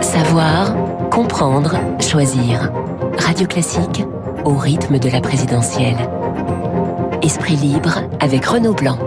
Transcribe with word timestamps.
Savoir, 0.00 0.74
comprendre, 1.10 1.76
choisir. 2.00 2.72
Radio 3.18 3.46
Classique 3.46 4.04
au 4.44 4.54
rythme 4.54 4.98
de 4.98 5.10
la 5.10 5.20
présidentielle. 5.20 5.96
Esprit 7.22 7.56
libre 7.56 8.00
avec 8.20 8.44
Renaud 8.46 8.72
Blanc. 8.72 8.98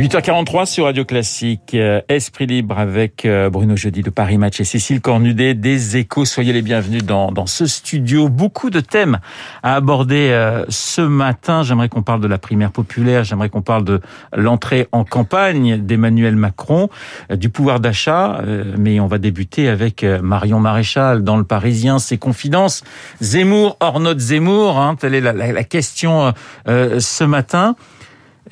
8h43 0.00 0.64
sur 0.64 0.84
Radio 0.86 1.04
Classique, 1.04 1.74
euh, 1.74 2.00
Esprit 2.08 2.46
Libre 2.46 2.78
avec 2.78 3.26
euh, 3.26 3.50
Bruno 3.50 3.76
Jeudi 3.76 4.00
de 4.00 4.08
Paris 4.08 4.38
Match 4.38 4.58
et 4.58 4.64
Cécile 4.64 5.02
Cornudet 5.02 5.52
des 5.52 5.98
Échos. 5.98 6.24
Soyez 6.24 6.54
les 6.54 6.62
bienvenus 6.62 7.04
dans, 7.04 7.32
dans 7.32 7.44
ce 7.44 7.66
studio. 7.66 8.30
Beaucoup 8.30 8.70
de 8.70 8.80
thèmes 8.80 9.18
à 9.62 9.74
aborder 9.74 10.30
euh, 10.30 10.64
ce 10.70 11.02
matin. 11.02 11.62
J'aimerais 11.64 11.90
qu'on 11.90 12.02
parle 12.02 12.22
de 12.22 12.28
la 12.28 12.38
primaire 12.38 12.70
populaire, 12.70 13.24
j'aimerais 13.24 13.50
qu'on 13.50 13.60
parle 13.60 13.84
de 13.84 14.00
l'entrée 14.34 14.88
en 14.92 15.04
campagne 15.04 15.76
d'Emmanuel 15.76 16.34
Macron, 16.34 16.88
du 17.28 17.50
pouvoir 17.50 17.78
d'achat, 17.78 18.40
mais 18.78 19.00
on 19.00 19.06
va 19.06 19.18
débuter 19.18 19.68
avec 19.68 20.02
Marion 20.02 20.60
Maréchal 20.60 21.24
dans 21.24 21.36
Le 21.36 21.44
Parisien, 21.44 21.98
ses 21.98 22.16
confidences. 22.16 22.84
Zemmour, 23.20 23.76
hors 23.80 24.00
note 24.00 24.18
Zemmour, 24.18 24.78
hein, 24.78 24.96
telle 24.98 25.14
est 25.14 25.20
la, 25.20 25.34
la, 25.34 25.52
la 25.52 25.64
question 25.64 26.32
ce 26.66 27.24
matin. 27.24 27.76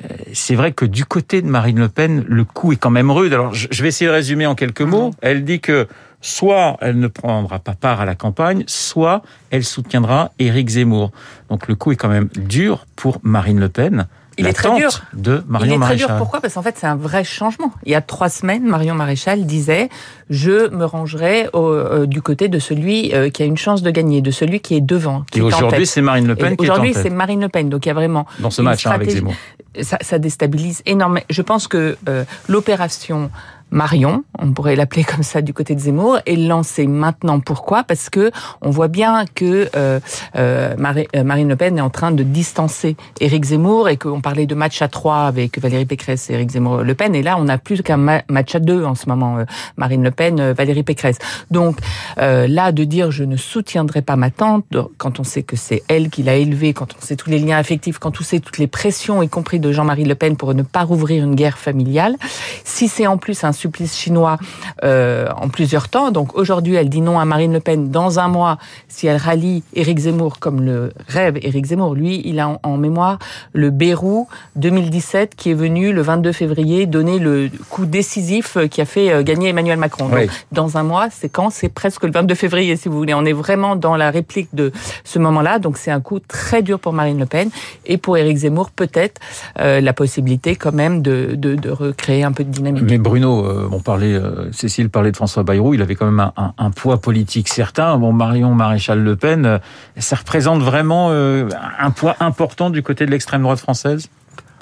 Euh, 0.03 0.07
c'est 0.33 0.55
vrai 0.55 0.71
que 0.71 0.85
du 0.85 1.05
côté 1.05 1.41
de 1.41 1.47
Marine 1.47 1.79
Le 1.79 1.89
Pen, 1.89 2.23
le 2.27 2.43
coup 2.43 2.71
est 2.71 2.77
quand 2.77 2.89
même 2.89 3.11
rude. 3.11 3.33
Alors, 3.33 3.53
je 3.53 3.81
vais 3.81 3.89
essayer 3.89 4.09
de 4.09 4.15
résumer 4.15 4.45
en 4.45 4.55
quelques 4.55 4.81
mots. 4.81 5.11
Elle 5.21 5.43
dit 5.43 5.59
que 5.59 5.87
soit 6.21 6.77
elle 6.81 6.99
ne 6.99 7.07
prendra 7.07 7.59
pas 7.59 7.73
part 7.73 8.01
à 8.01 8.05
la 8.05 8.15
campagne, 8.15 8.63
soit 8.67 9.21
elle 9.51 9.63
soutiendra 9.63 10.31
Éric 10.39 10.69
Zemmour. 10.69 11.11
Donc, 11.49 11.67
le 11.67 11.75
coup 11.75 11.91
est 11.91 11.95
quand 11.95 12.09
même 12.09 12.29
dur 12.37 12.85
pour 12.95 13.19
Marine 13.23 13.59
Le 13.59 13.69
Pen. 13.69 14.07
Il 14.39 14.47
est 14.47 14.53
très 14.53 14.75
dur. 14.75 14.89
De 15.13 15.43
Marion 15.47 15.75
Il 15.75 15.77
est 15.77 15.85
très 15.85 15.95
dur. 15.95 16.17
Pourquoi? 16.17 16.41
Parce 16.41 16.53
qu'en 16.53 16.61
fait, 16.61 16.75
c'est 16.77 16.87
un 16.87 16.95
vrai 16.95 17.23
changement. 17.23 17.71
Il 17.85 17.91
y 17.91 17.95
a 17.95 18.01
trois 18.01 18.29
semaines, 18.29 18.63
Marion 18.63 18.95
Maréchal 18.95 19.45
disait 19.45 19.89
je 20.29 20.69
me 20.69 20.85
rangerai 20.85 21.49
au, 21.53 21.67
euh, 21.67 22.05
du 22.05 22.21
côté 22.21 22.47
de 22.47 22.59
celui 22.59 23.13
euh, 23.13 23.29
qui 23.29 23.43
a 23.43 23.45
une 23.45 23.57
chance 23.57 23.81
de 23.81 23.91
gagner, 23.91 24.21
de 24.21 24.31
celui 24.31 24.59
qui 24.59 24.75
est 24.75 24.81
devant. 24.81 25.23
Qui 25.31 25.39
Et 25.39 25.41
aujourd'hui, 25.41 25.85
c'est 25.85 26.01
Marine 26.01 26.27
Le 26.27 26.35
Pen 26.35 26.53
Et 26.53 26.57
qui 26.57 26.65
est 26.65 26.69
en 26.69 26.73
Aujourd'hui, 26.73 26.93
c'est 26.93 27.09
Marine 27.09 27.41
Le 27.41 27.49
Pen. 27.49 27.69
Donc 27.69 27.85
il 27.85 27.89
y 27.89 27.91
a 27.91 27.95
vraiment 27.95 28.25
Dans 28.39 28.51
ce 28.51 28.61
match 28.61 28.85
hein, 28.85 28.91
avec. 28.91 29.09
Zemmour. 29.09 29.33
Ça, 29.81 29.97
ça 30.01 30.17
déstabilise 30.17 30.81
énormément. 30.85 31.25
Je 31.29 31.41
pense 31.41 31.67
que 31.67 31.97
euh, 32.07 32.23
l'opération 32.47 33.29
Marion, 33.71 34.23
on 34.37 34.51
pourrait 34.51 34.75
l'appeler 34.75 35.03
comme 35.03 35.23
ça 35.23 35.41
du 35.41 35.53
côté 35.53 35.75
de 35.75 35.79
Zemmour, 35.79 36.19
est 36.25 36.35
lancée 36.35 36.87
maintenant. 36.87 37.39
Pourquoi? 37.39 37.83
Parce 37.83 38.09
que 38.09 38.31
on 38.61 38.69
voit 38.69 38.87
bien 38.87 39.25
que 39.35 39.69
euh, 39.75 39.99
euh, 40.35 40.75
euh, 41.15 41.23
Marine 41.23 41.49
Le 41.49 41.55
Pen 41.55 41.77
est 41.77 41.81
en 41.81 41.89
train 41.89 42.11
de 42.11 42.23
distancer 42.23 42.95
Éric 43.19 43.45
Zemmour 43.45 43.89
et 43.89 43.97
qu'on 43.97 44.21
parlait 44.21 44.45
de 44.45 44.55
match 44.55 44.81
à 44.81 44.87
trois 44.87 45.25
avec 45.25 45.59
Valérie 45.59 45.85
Pécresse 45.85 46.29
et 46.29 46.33
Éric 46.33 46.51
Zemmour 46.51 46.77
Le 46.83 46.95
Pen. 46.95 47.13
Et 47.15 47.21
là, 47.21 47.37
on 47.37 47.43
n'a 47.43 47.57
plus 47.57 47.81
qu'un 47.83 47.97
ma- 47.97 48.23
match 48.29 48.55
à 48.55 48.59
deux 48.59 48.83
en 48.83 48.95
ce 48.95 49.07
moment. 49.07 49.37
euh, 49.37 49.45
Marine 49.77 50.03
Le 50.03 50.11
Pen, 50.11 50.39
euh, 50.39 50.53
Valérie 50.53 50.83
Pécresse. 50.83 51.17
Donc 51.51 51.77
euh, 52.17 52.47
là, 52.47 52.71
de 52.71 52.83
dire 52.83 53.11
je 53.11 53.23
ne 53.23 53.37
soutiendrai 53.37 54.01
pas 54.01 54.15
ma 54.15 54.31
tante, 54.31 54.65
quand 54.97 55.19
on 55.19 55.23
sait 55.23 55.43
que 55.43 55.55
c'est 55.55 55.83
elle 55.87 56.09
qui 56.09 56.23
l'a 56.23 56.35
élevée, 56.35 56.73
quand 56.73 56.95
on 56.97 57.01
sait 57.01 57.15
tous 57.15 57.29
les 57.29 57.39
liens 57.39 57.57
affectifs, 57.57 57.99
quand 57.99 58.19
on 58.19 58.23
sait 58.23 58.39
toutes 58.39 58.57
les 58.57 58.67
pressions, 58.67 59.21
y 59.21 59.29
compris 59.29 59.59
de 59.59 59.71
Jean-Marie 59.71 60.05
Le 60.05 60.15
Pen 60.15 60.37
pour 60.37 60.53
ne 60.53 60.63
pas 60.63 60.83
rouvrir 60.83 61.23
une 61.23 61.35
guerre 61.35 61.57
familiale. 61.57 62.15
Si 62.63 62.87
c'est 62.87 63.07
en 63.07 63.17
plus 63.17 63.43
un 63.43 63.51
supplice 63.59 63.95
chinois 63.97 64.37
euh, 64.83 65.27
en 65.35 65.49
plusieurs 65.49 65.89
temps, 65.89 66.11
donc 66.11 66.35
aujourd'hui 66.35 66.75
elle 66.75 66.89
dit 66.89 67.01
non 67.01 67.19
à 67.19 67.25
Marine 67.25 67.53
Le 67.53 67.59
Pen, 67.59 67.89
dans 67.91 68.19
un 68.19 68.27
mois, 68.27 68.57
si 68.87 69.07
elle 69.07 69.17
rallie 69.17 69.63
Éric 69.73 69.99
Zemmour 69.99 70.39
comme 70.39 70.61
le 70.61 70.91
rêve 71.07 71.37
Éric 71.41 71.65
Zemmour, 71.65 71.93
lui, 71.95 72.21
il 72.25 72.39
a 72.39 72.47
en, 72.49 72.59
en 72.63 72.77
mémoire 72.77 73.19
le 73.53 73.69
Bérou 73.69 74.27
2017 74.55 75.35
qui 75.35 75.51
est 75.51 75.53
venu 75.53 75.91
le 75.93 76.01
22 76.01 76.31
février 76.31 76.85
donner 76.85 77.19
le 77.19 77.49
coup 77.69 77.85
décisif 77.85 78.57
qui 78.71 78.81
a 78.81 78.85
fait 78.85 79.11
euh, 79.11 79.23
gagner 79.23 79.49
Emmanuel 79.49 79.77
Macron. 79.77 80.05
Donc, 80.09 80.17
Oui. 80.19 80.27
dans 80.51 80.77
un 80.77 80.83
mois, 80.83 81.07
c'est 81.11 81.29
quand? 81.29 81.49
C'est 81.49 81.69
presque 81.69 82.03
le 82.03 82.11
22 82.11 82.35
février, 82.35 82.75
si 82.77 82.87
vous 82.89 82.97
voulez. 82.97 83.13
On 83.13 83.25
est 83.25 83.33
vraiment 83.33 83.75
dans 83.75 83.95
la 83.95 84.11
réplique 84.11 84.49
de 84.53 84.71
ce 85.03 85.19
moment-là. 85.19 85.59
Donc 85.59 85.77
c'est 85.77 85.91
un 85.91 86.01
coup 86.01 86.19
très 86.19 86.61
dur 86.61 86.79
pour 86.79 86.93
Marine 86.93 87.19
Le 87.19 87.25
Pen 87.25 87.49
et 87.85 87.97
pour 87.97 88.17
Éric 88.17 88.37
Zemmour, 88.37 88.69
peut-être 88.71 89.19
euh, 89.59 89.81
la 89.81 89.93
possibilité 89.93 90.55
quand 90.55 90.73
même 90.73 91.01
de, 91.01 91.35
de, 91.35 91.55
de 91.55 91.69
recréer 91.69 92.23
un 92.23 92.31
peu 92.31 92.43
de 92.43 92.49
dynamique. 92.49 92.83
Mais 92.87 92.97
Bruno, 92.97 93.45
euh, 93.49 93.67
euh, 94.15 94.49
Cécile 94.51 94.89
parlait 94.89 95.11
de 95.11 95.15
François 95.15 95.43
Bayrou, 95.43 95.73
il 95.73 95.81
avait 95.81 95.95
quand 95.95 96.05
même 96.05 96.19
un, 96.19 96.53
un- 96.57 96.71
poids 96.71 97.01
politique 97.01 97.47
certain. 97.49 97.97
Bon, 97.97 98.13
Marion 98.13 98.53
Maréchal 98.53 99.03
Le 99.03 99.15
Pen, 99.15 99.45
euh, 99.45 99.57
ça 99.97 100.15
représente 100.15 100.61
vraiment 100.61 101.11
un 101.11 101.91
poids 101.91 102.15
important 102.19 102.69
du 102.69 102.83
côté 102.83 103.05
de 103.05 103.11
l'extrême 103.11 103.41
droite 103.41 103.59
française? 103.59 104.09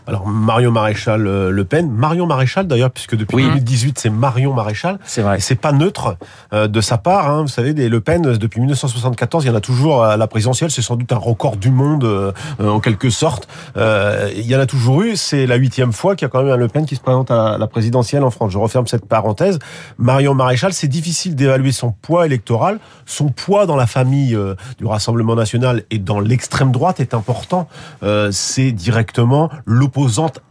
Alors 0.07 0.25
Marion 0.25 0.71
Maréchal 0.71 1.27
euh, 1.27 1.49
Le 1.49 1.65
Pen, 1.65 1.91
Marion 1.91 2.25
Maréchal 2.25 2.65
d'ailleurs, 2.65 2.91
puisque 2.91 3.15
depuis 3.15 3.35
Oui. 3.35 3.43
2018 3.43 3.99
c'est 3.99 4.09
Marion 4.09 4.53
Maréchal. 4.53 4.99
C'est 5.03 5.21
vrai. 5.21 5.39
C'est 5.39 5.55
pas 5.55 5.73
neutre 5.73 6.17
euh, 6.53 6.67
de 6.67 6.81
sa 6.81 6.97
part. 6.97 7.29
Hein. 7.29 7.41
Vous 7.41 7.47
savez, 7.49 7.73
des 7.73 7.89
Le 7.89 7.99
Pen, 7.99 8.25
euh, 8.25 8.37
depuis 8.37 8.61
1974, 8.61 9.43
il 9.43 9.47
y 9.47 9.51
en 9.51 9.55
a 9.55 9.61
toujours 9.61 10.03
à 10.03 10.15
la 10.15 10.27
présidentielle. 10.27 10.71
C'est 10.71 10.81
sans 10.81 10.95
doute 10.95 11.11
un 11.11 11.17
record 11.17 11.57
du 11.57 11.71
monde, 11.71 12.05
euh, 12.05 12.31
en 12.59 12.79
quelque 12.79 13.09
sorte. 13.09 13.47
Euh, 13.75 14.31
il 14.35 14.45
y 14.45 14.55
en 14.55 14.59
a 14.59 14.65
toujours 14.65 15.01
eu. 15.01 15.17
C'est 15.17 15.45
la 15.45 15.55
huitième 15.55 15.91
fois 15.91 16.15
qu'il 16.15 16.25
y 16.25 16.27
a 16.27 16.29
quand 16.29 16.41
même 16.41 16.53
un 16.53 16.57
Le 16.57 16.67
Pen 16.69 16.85
qui 16.85 16.95
se 16.95 17.01
présente 17.01 17.29
à 17.31 17.57
la 17.57 17.67
présidentielle 17.67 18.23
en 18.23 18.31
France. 18.31 18.51
Je 18.51 18.57
referme 18.57 18.87
cette 18.87 19.05
parenthèse. 19.05 19.59
Marion 19.97 20.33
Maréchal, 20.33 20.73
c'est 20.73 20.87
difficile 20.87 21.35
d'évaluer 21.35 21.71
son 21.71 21.91
poids 21.91 22.25
électoral. 22.25 22.79
Son 23.05 23.29
poids 23.29 23.65
dans 23.65 23.75
la 23.75 23.87
famille 23.87 24.35
euh, 24.35 24.55
du 24.77 24.85
Rassemblement 24.85 25.35
national 25.35 25.83
et 25.91 25.99
dans 25.99 26.19
l'extrême 26.19 26.71
droite 26.71 26.99
est 26.99 27.13
important. 27.13 27.67
Euh, 28.03 28.29
c'est 28.31 28.71
directement 28.71 29.49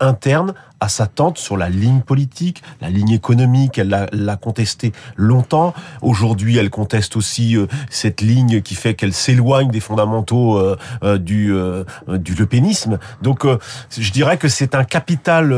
interne 0.00 0.54
à 0.80 0.88
sa 0.88 1.06
tante 1.06 1.38
sur 1.38 1.56
la 1.56 1.68
ligne 1.70 2.00
politique, 2.00 2.62
la 2.82 2.90
ligne 2.90 3.10
économique, 3.12 3.78
elle 3.78 3.88
l'a- 3.88 4.08
l'a 4.12 4.36
contesté 4.36 4.92
longtemps. 5.16 5.72
Aujourd'hui, 6.02 6.58
elle 6.58 6.68
conteste 6.68 7.16
aussi 7.16 7.56
euh, 7.56 7.66
cette 7.88 8.20
ligne 8.20 8.60
qui 8.60 8.74
fait 8.74 8.94
qu'elle 8.94 9.14
s'éloigne 9.14 9.70
des 9.70 9.80
fondamentaux 9.80 10.58
euh, 10.58 10.76
euh, 11.02 11.16
du, 11.18 11.52
du 12.08 12.34
lepénisme. 12.34 12.98
Donc, 13.22 13.46
je 13.96 14.12
dirais 14.12 14.36
que 14.36 14.48
c'est 14.48 14.74
un 14.74 14.84
capital 14.84 15.54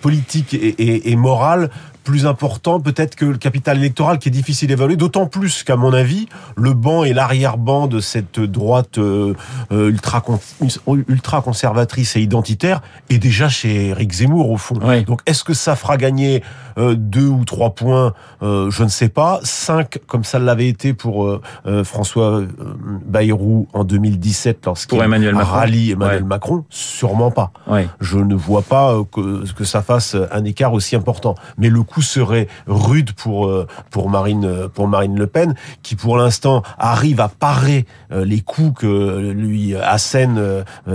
politique 0.00 0.54
et 0.54 1.16
moral 1.16 1.70
plus 2.06 2.24
important 2.24 2.78
peut-être 2.78 3.16
que 3.16 3.24
le 3.24 3.36
capital 3.36 3.78
électoral 3.78 4.20
qui 4.20 4.28
est 4.28 4.32
difficile 4.32 4.70
à 4.70 4.74
évaluer, 4.74 4.96
d'autant 4.96 5.26
plus 5.26 5.64
qu'à 5.64 5.74
mon 5.74 5.92
avis, 5.92 6.28
le 6.54 6.72
banc 6.72 7.02
et 7.02 7.12
l'arrière-banc 7.12 7.88
de 7.88 7.98
cette 7.98 8.38
droite 8.38 8.98
euh, 8.98 9.34
euh, 9.72 9.88
ultra, 9.90 10.22
ultra 11.08 11.42
conservatrice 11.42 12.14
et 12.14 12.20
identitaire 12.20 12.80
est 13.10 13.18
déjà 13.18 13.48
chez 13.48 13.88
Eric 13.88 14.12
Zemmour 14.12 14.50
au 14.50 14.56
fond. 14.56 14.78
Oui. 14.82 15.04
Donc 15.04 15.20
est-ce 15.26 15.42
que 15.42 15.52
ça 15.52 15.74
fera 15.74 15.96
gagner 15.96 16.44
euh, 16.78 16.94
deux 16.94 17.26
ou 17.26 17.44
trois 17.44 17.74
points 17.74 18.14
Je 18.40 18.82
ne 18.84 18.88
sais 18.88 19.08
pas. 19.08 19.40
Cinq, 19.42 19.98
comme 20.06 20.22
ça 20.22 20.38
l'avait 20.38 20.68
été 20.68 20.94
pour 20.94 21.40
François 21.82 22.42
Bayrou 23.04 23.66
en 23.72 23.82
2017 23.82 24.64
lorsqu'il 24.64 25.00
Emmanuel 25.00 25.34
rallié 25.36 25.92
Emmanuel 25.92 26.22
Ouais. 26.22 26.28
Macron, 26.28 26.64
sûrement 26.70 27.32
pas 27.32 27.50
Oui. 27.66 27.80
je 28.00 28.18
ne 28.18 28.36
vois 28.36 28.62
pas 28.62 28.94
que, 29.10 29.50
que 29.52 29.64
ça 29.64 29.82
fasse 29.82 30.16
un 30.30 30.44
écart 30.44 30.72
aussi 30.72 30.94
important. 30.94 31.34
Mais 31.58 31.68
le 31.68 31.82
coup 31.82 31.95
serait 32.02 32.48
rude 32.66 33.12
pour 33.12 33.46
euh, 33.46 33.66
pour 33.90 34.10
Marine 34.10 34.44
euh, 34.44 34.68
pour 34.68 34.88
Marine 34.88 35.18
Le 35.18 35.26
Pen, 35.26 35.54
qui 35.82 35.96
pour 35.96 36.16
l'instant 36.16 36.62
arrive 36.78 37.20
à 37.20 37.28
parer 37.28 37.86
euh, 38.12 38.24
les 38.24 38.40
coups 38.40 38.80
que 38.80 39.30
lui 39.30 39.74
assène 39.76 40.40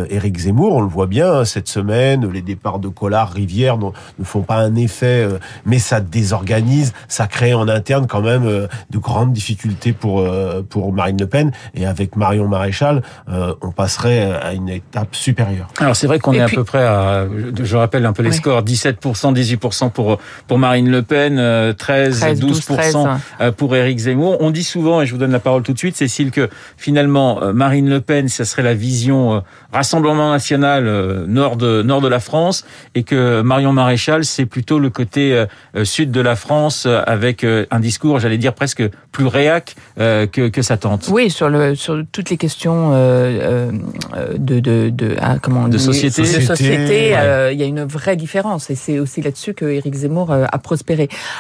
Éric 0.10 0.38
Zemmour. 0.38 0.76
On 0.76 0.82
le 0.82 0.88
voit 0.88 1.08
bien 1.08 1.32
hein, 1.32 1.46
cette 1.46 1.68
semaine, 1.68 2.30
les 2.32 2.42
départs 2.42 2.80
de 2.80 2.88
Collard, 2.88 3.32
Rivière 3.32 3.78
ne 3.78 4.24
font 4.24 4.42
pas 4.42 4.58
un 4.58 4.76
effet, 4.76 5.28
mais 5.66 5.80
ça 5.80 6.00
désorganise, 6.00 6.94
ça 7.08 7.28
crée 7.28 7.54
en 7.54 7.68
interne 7.68 8.08
quand 8.08 8.22
même 8.22 8.46
de 8.46 8.98
grandes 8.98 9.34
difficultés 9.34 9.94
pour 9.94 10.26
pour 10.70 10.94
Marine 10.94 11.18
Le 11.20 11.28
Pen. 11.28 11.52
Et 11.74 11.86
avec 11.86 12.16
Marion 12.16 12.48
Maréchal, 12.48 13.02
on 13.28 13.72
passerait 13.72 14.32
à 14.32 14.54
une 14.54 14.70
étape 14.70 15.16
supérieure. 15.16 15.68
Alors 15.80 15.96
c'est 15.96 16.08
vrai 16.08 16.20
qu'on 16.20 16.34
est 16.34 16.46
puis- 16.46 16.56
à 16.56 16.60
peu 16.60 16.64
près 16.64 16.86
à, 16.86 17.26
je 17.62 17.76
rappelle 17.78 18.06
un 18.06 18.14
peu 18.14 18.24
les 18.24 18.32
scores, 18.32 18.64
17%, 18.64 19.34
18% 19.34 19.90
pour 19.90 20.20
pour 20.48 20.58
Marine 20.58 20.90
Le 20.90 20.91
Pen, 21.00 21.38
euh, 21.40 21.74
13, 21.74 22.20
13, 22.20 22.42
12%, 22.42 22.76
13, 22.76 22.98
euh, 23.40 23.52
pour 23.52 23.76
Éric 23.76 23.98
Zemmour. 24.00 24.38
On 24.42 24.52
dit 24.52 24.64
souvent, 24.64 25.02
et 25.02 25.06
je 25.06 25.12
vous 25.12 25.18
donne 25.18 25.32
la 25.32 25.40
parole 25.40 25.64
tout 25.64 25.74
de 25.74 25.78
suite, 25.78 25.96
Cécile, 25.96 26.32
que 26.32 26.50
finalement 26.78 27.42
euh, 27.42 27.54
Marine 27.54 27.90
Le 27.90 28.02
Pen, 28.02 28.28
ça 28.28 28.46
serait 28.46 28.64
la 28.64 28.74
vision 28.74 29.36
euh, 29.36 29.40
Rassemblement 29.74 30.32
national 30.32 30.86
euh, 30.86 31.26
nord 31.26 31.56
de 31.56 31.82
nord 31.82 32.02
de 32.02 32.10
la 32.10 32.20
France, 32.20 32.66
et 32.94 33.04
que 33.04 33.42
Marion 33.42 33.72
Maréchal, 33.72 34.26
c'est 34.26 34.46
plutôt 34.46 34.80
le 34.80 34.90
côté 34.90 35.46
sud 35.84 36.12
de 36.12 36.20
la 36.20 36.36
France, 36.36 36.86
avec 36.86 37.46
un 37.46 37.80
discours, 37.80 38.20
j'allais 38.20 38.38
dire 38.38 38.54
presque 38.54 38.84
plus 39.14 39.28
réac 39.28 39.76
que 39.98 40.50
que 40.50 40.62
sa 40.62 40.76
tante. 40.76 41.08
Oui, 41.10 41.30
sur 41.30 41.50
le 41.50 41.76
sur 41.76 42.04
toutes 42.12 42.30
les 42.30 42.36
questions 42.38 42.92
de 42.92 44.60
de 44.60 44.90
de 44.90 45.16
ah, 45.22 45.38
comment 45.42 45.70
De 45.70 45.78
société. 45.78 46.22
de 46.22 46.28
Société, 46.28 46.46
société, 46.46 47.12
ouais. 47.12 47.18
euh, 47.18 47.52
il 47.52 47.60
y 47.60 47.64
a 47.64 47.66
une 47.66 47.84
vraie 47.84 48.16
différence 48.16 48.70
et 48.70 48.76
c'est 48.76 49.00
aussi 49.00 49.22
là-dessus 49.22 49.54
que 49.54 49.66
Éric 49.66 49.94
Zemmour 49.94 50.32
a 50.32 50.58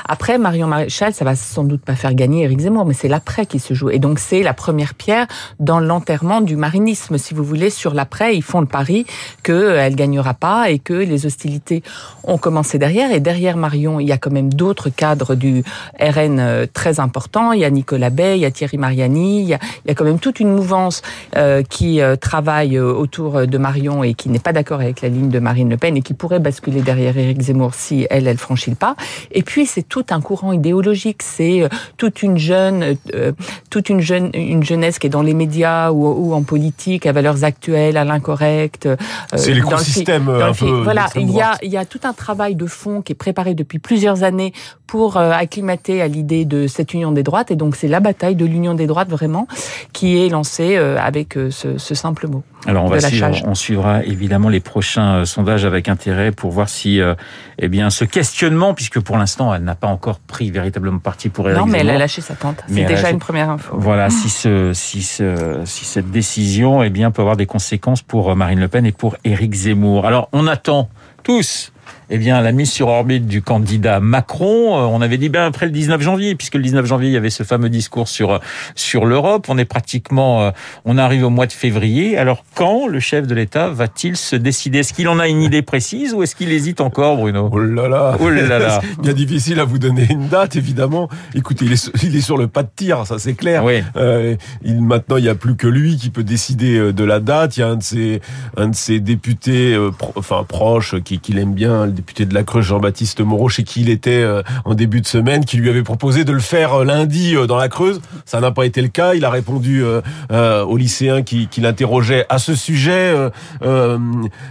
Après 0.07 0.37
Marion 0.37 0.67
Maréchal, 0.67 1.13
ça 1.13 1.25
va 1.25 1.35
sans 1.35 1.63
doute 1.63 1.81
pas 1.81 1.95
faire 1.95 2.13
gagner 2.13 2.43
Éric 2.43 2.61
Zemmour, 2.61 2.85
mais 2.85 2.93
c'est 2.93 3.07
l'après 3.07 3.45
qui 3.45 3.59
se 3.59 3.73
joue 3.73 3.89
et 3.89 3.99
donc 3.99 4.19
c'est 4.19 4.43
la 4.43 4.53
première 4.53 4.93
pierre 4.93 5.27
dans 5.59 5.79
l'enterrement 5.79 6.41
du 6.41 6.55
marinisme, 6.55 7.17
si 7.17 7.33
vous 7.33 7.43
voulez, 7.43 7.69
sur 7.69 7.93
l'après. 7.93 8.35
Ils 8.35 8.43
font 8.43 8.61
le 8.61 8.67
pari 8.67 9.05
que 9.43 9.51
euh, 9.51 9.89
gagnera 9.91 10.33
pas 10.33 10.69
et 10.69 10.79
que 10.79 10.93
les 10.93 11.25
hostilités 11.25 11.83
ont 12.23 12.37
commencé 12.37 12.77
derrière. 12.77 13.11
Et 13.11 13.19
derrière 13.19 13.57
Marion, 13.57 13.99
il 13.99 14.07
y 14.07 14.11
a 14.11 14.17
quand 14.17 14.31
même 14.31 14.53
d'autres 14.53 14.89
cadres 14.89 15.35
du 15.35 15.63
RN 15.99 16.39
euh, 16.39 16.65
très 16.71 16.99
importants. 16.99 17.51
Il 17.51 17.59
y 17.59 17.65
a 17.65 17.69
Nicolas 17.69 18.09
Bay, 18.09 18.37
il 18.37 18.41
y 18.41 18.45
a 18.45 18.51
Thierry 18.51 18.77
Mariani, 18.77 19.41
il 19.41 19.47
y 19.47 19.53
a, 19.53 19.59
il 19.85 19.89
y 19.89 19.91
a 19.91 19.95
quand 19.95 20.05
même 20.05 20.19
toute 20.19 20.39
une 20.39 20.53
mouvance 20.53 21.01
euh, 21.35 21.63
qui 21.63 22.01
euh, 22.01 22.15
travaille 22.15 22.79
autour 22.79 23.47
de 23.47 23.57
Marion 23.57 24.03
et 24.03 24.13
qui 24.13 24.29
n'est 24.29 24.39
pas 24.39 24.53
d'accord 24.53 24.79
avec 24.81 25.01
la 25.01 25.09
ligne 25.09 25.29
de 25.29 25.39
Marine 25.39 25.69
Le 25.69 25.77
Pen 25.77 25.97
et 25.97 26.01
qui 26.01 26.13
pourrait 26.13 26.39
basculer 26.39 26.81
derrière 26.81 27.17
Éric 27.17 27.41
Zemmour 27.41 27.73
si 27.73 28.07
elle, 28.09 28.27
elle 28.27 28.37
franchit 28.37 28.71
le 28.71 28.75
pas. 28.75 28.95
Et 29.33 29.43
puis 29.43 29.65
c'est 29.65 29.83
tout 29.83 30.05
un 30.09 30.21
courant 30.21 30.53
idéologique, 30.53 31.23
c'est 31.23 31.67
toute 31.97 32.23
une 32.23 32.37
jeune, 32.37 32.95
euh, 33.13 33.31
toute 33.69 33.89
une 33.89 34.01
jeune, 34.01 34.29
une 34.33 34.63
jeunesse 34.63 34.99
qui 34.99 35.07
est 35.07 35.11
dans 35.11 35.21
les 35.21 35.33
médias 35.33 35.91
ou, 35.91 36.07
ou 36.07 36.33
en 36.33 36.43
politique 36.43 37.05
à 37.05 37.11
valeurs 37.11 37.43
actuelles, 37.43 37.97
à 37.97 38.03
l'incorrect. 38.03 38.85
euh, 38.85 38.95
C'est 39.35 39.53
le 39.53 39.61
l'écosystème 39.61 40.27
un 40.29 40.47
le 40.47 40.53
peu. 40.53 40.83
Voilà, 40.83 41.07
il 41.15 41.29
y 41.31 41.41
a, 41.41 41.45
droite. 41.55 41.59
il 41.63 41.71
y 41.71 41.77
a 41.77 41.85
tout 41.85 41.99
un 42.03 42.13
travail 42.13 42.55
de 42.55 42.65
fond 42.65 43.01
qui 43.01 43.13
est 43.13 43.15
préparé 43.15 43.53
depuis 43.53 43.79
plusieurs 43.79 44.23
années 44.23 44.53
pour 44.87 45.17
euh, 45.17 45.31
acclimater 45.31 46.01
à 46.01 46.07
l'idée 46.07 46.45
de 46.45 46.67
cette 46.67 46.93
union 46.93 47.11
des 47.11 47.23
droites. 47.23 47.51
Et 47.51 47.55
donc 47.55 47.75
c'est 47.75 47.87
la 47.87 47.99
bataille 47.99 48.35
de 48.35 48.45
l'union 48.45 48.73
des 48.73 48.87
droites 48.87 49.09
vraiment 49.09 49.47
qui 49.93 50.17
est 50.17 50.29
lancée 50.29 50.75
euh, 50.77 50.97
avec 50.99 51.37
euh, 51.37 51.49
ce, 51.51 51.77
ce 51.77 51.95
simple 51.95 52.27
mot. 52.27 52.43
Alors 52.67 52.85
on 52.85 52.87
va 52.89 52.99
suivre, 52.99 53.31
on 53.45 53.55
suivra 53.55 54.03
évidemment 54.03 54.47
les 54.49 54.59
prochains 54.59 55.15
euh, 55.15 55.25
sondages 55.25 55.65
avec 55.65 55.89
intérêt 55.89 56.31
pour 56.31 56.51
voir 56.51 56.69
si, 56.69 57.01
euh, 57.01 57.15
eh 57.57 57.67
bien, 57.67 57.89
ce 57.89 58.05
questionnement, 58.05 58.73
puisque 58.75 58.99
pour 58.99 59.17
l'instant 59.17 59.53
elle 59.53 59.63
n'a 59.63 59.73
pas 59.75 59.87
encore 59.87 60.19
pris 60.19 60.51
véritablement 60.51 60.99
parti 60.99 61.29
pour 61.29 61.49
Éric 61.49 61.59
non, 61.59 61.65
mais 61.65 61.79
elle 61.79 61.89
a 61.89 61.97
lâché 61.97 62.21
sa 62.21 62.35
tente. 62.35 62.63
C'est 62.67 62.85
déjà 62.85 63.01
lâché- 63.03 63.11
une 63.13 63.19
première 63.19 63.49
info. 63.49 63.75
Voilà, 63.77 64.09
si 64.11 64.29
ce, 64.29 64.73
si 64.73 65.01
ce, 65.01 65.61
si 65.65 65.85
cette 65.85 66.11
décision, 66.11 66.83
eh 66.83 66.89
bien, 66.91 67.09
peut 67.09 67.21
avoir 67.23 67.37
des 67.37 67.47
conséquences 67.47 68.03
pour 68.03 68.29
euh, 68.31 68.35
Marine 68.35 68.59
Le 68.59 68.67
Pen 68.67 68.85
et 68.85 68.91
pour 68.91 69.15
Éric 69.23 69.53
Zemmour. 69.53 70.05
Alors, 70.05 70.29
on 70.31 70.45
attend 70.47 70.89
tous, 71.23 71.71
eh 72.13 72.17
bien, 72.17 72.41
la 72.41 72.51
mise 72.51 72.69
sur 72.71 72.89
orbite 72.89 73.25
du 73.25 73.41
candidat 73.41 73.99
Macron. 73.99 74.77
Euh, 74.77 74.81
On 74.91 75.01
avait 75.01 75.17
dit 75.17 75.29
ben 75.29 75.45
après 75.45 75.65
le 75.65 75.71
19 75.71 76.01
janvier, 76.01 76.35
puisque 76.35 76.55
le 76.55 76.61
19 76.61 76.85
janvier 76.85 77.09
il 77.09 77.13
y 77.13 77.17
avait 77.17 77.29
ce 77.29 77.43
fameux 77.43 77.69
discours 77.69 78.07
sur 78.07 78.33
euh, 78.33 78.37
sur 78.75 79.05
l'Europe. 79.05 79.47
On 79.49 79.57
est 79.57 79.65
pratiquement, 79.65 80.43
euh, 80.43 80.51
on 80.85 80.97
arrive 80.97 81.23
au 81.25 81.29
mois 81.29 81.47
de 81.47 81.51
février. 81.53 82.17
Alors, 82.17 82.43
quand 82.55 82.87
le 82.87 82.99
chef 82.99 83.25
de 83.27 83.33
l'État 83.33 83.69
va-t-il 83.69 84.17
se 84.17 84.35
décider? 84.35 84.79
Est-ce 84.79 84.93
qu'il 84.93 85.07
en 85.07 85.19
a 85.19 85.27
une 85.27 85.41
idée 85.41 85.61
précise 85.61 86.13
ou 86.13 86.21
est-ce 86.23 86.35
qu'il 86.35 86.51
hésite 86.51 86.81
encore, 86.81 87.17
Bruno? 87.17 87.49
Oh 87.51 87.59
là 87.59 87.87
là. 87.87 88.17
Oh 88.19 88.29
là 88.29 88.59
là. 88.59 88.81
Bien 89.01 89.13
difficile 89.13 89.59
à 89.59 89.63
vous 89.63 89.79
donner 89.79 90.05
une 90.09 90.27
date, 90.27 90.55
évidemment. 90.57 91.07
Écoutez, 91.33 91.65
il 91.65 91.71
est, 91.71 91.75
sur- 91.77 91.91
il 92.03 92.15
est 92.15 92.21
sur 92.21 92.37
le 92.37 92.47
pas 92.47 92.63
de 92.63 92.69
tir, 92.75 93.07
ça 93.07 93.19
c'est 93.19 93.33
clair. 93.35 93.63
Oui. 93.63 93.81
Euh, 93.95 94.35
il, 94.63 94.81
maintenant, 94.81 95.17
il 95.17 95.23
n'y 95.23 95.29
a 95.29 95.35
plus 95.35 95.55
que 95.55 95.67
lui 95.67 95.95
qui 95.95 96.09
peut 96.09 96.23
décider 96.23 96.91
de 96.91 97.03
la 97.03 97.19
date. 97.21 97.55
Il 97.57 97.61
y 97.61 97.63
a 97.63 97.67
un 97.69 97.75
de 97.77 97.83
ses, 97.83 98.19
un 98.57 98.67
de 98.67 98.75
ses 98.75 98.99
députés, 98.99 99.73
euh, 99.73 99.91
pro- 99.91 100.13
enfin 100.17 100.43
proches, 100.47 100.95
qui, 101.03 101.19
qui 101.19 101.31
l'aime 101.33 101.53
bien, 101.53 101.85
le 101.85 101.91
député 102.01 102.25
de 102.25 102.33
la 102.33 102.43
Creuse, 102.43 102.65
Jean-Baptiste 102.65 103.21
Moreau, 103.21 103.47
chez 103.47 103.63
qui 103.63 103.81
il 103.81 103.89
était 103.89 104.23
euh, 104.23 104.41
en 104.65 104.73
début 104.73 105.01
de 105.01 105.07
semaine, 105.07 105.45
qui 105.45 105.57
lui 105.57 105.69
avait 105.69 105.83
proposé 105.83 106.23
de 106.23 106.31
le 106.31 106.39
faire 106.39 106.81
euh, 106.81 106.83
lundi 106.83 107.35
euh, 107.35 107.45
dans 107.45 107.57
la 107.57 107.69
Creuse. 107.69 108.01
Ça 108.25 108.39
n'a 108.41 108.49
pas 108.49 108.65
été 108.65 108.81
le 108.81 108.87
cas. 108.87 109.13
Il 109.13 109.23
a 109.23 109.29
répondu 109.29 109.83
aux 110.31 110.77
lycéens 110.77 111.21
qui, 111.21 111.47
qui 111.47 111.61
l'interrogeaient 111.61 112.25
à 112.29 112.39
ce 112.39 112.55
sujet 112.55 113.13